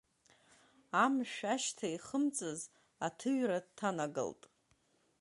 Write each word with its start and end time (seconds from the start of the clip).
Амшә 1.03 1.41
ашьҭа 1.53 1.87
ихымҵыз, 1.95 2.61
аҭыҩра 3.05 3.59
дҭанагалт. 3.65 4.41